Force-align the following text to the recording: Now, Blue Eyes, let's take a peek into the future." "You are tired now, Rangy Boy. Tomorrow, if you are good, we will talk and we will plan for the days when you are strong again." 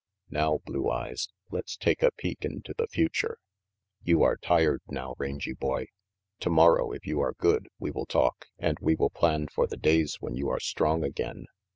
Now, 0.31 0.61
Blue 0.65 0.89
Eyes, 0.89 1.29
let's 1.51 1.77
take 1.77 2.01
a 2.01 2.09
peek 2.09 2.43
into 2.43 2.73
the 2.75 2.87
future." 2.87 3.37
"You 4.01 4.23
are 4.23 4.35
tired 4.35 4.81
now, 4.87 5.13
Rangy 5.19 5.53
Boy. 5.53 5.89
Tomorrow, 6.39 6.91
if 6.93 7.05
you 7.05 7.19
are 7.19 7.33
good, 7.33 7.67
we 7.77 7.91
will 7.91 8.07
talk 8.07 8.47
and 8.57 8.79
we 8.81 8.95
will 8.95 9.11
plan 9.11 9.47
for 9.47 9.67
the 9.67 9.77
days 9.77 10.17
when 10.19 10.33
you 10.33 10.49
are 10.49 10.59
strong 10.59 11.03
again." 11.03 11.45